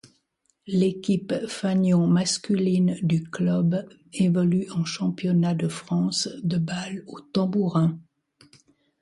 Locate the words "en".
4.71-4.83